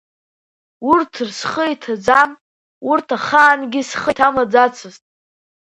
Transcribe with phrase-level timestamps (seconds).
[0.89, 2.31] Урҭ схы иҭаӡам,
[2.89, 5.03] урҭ ахаангьы схы иҭамлаӡацызт.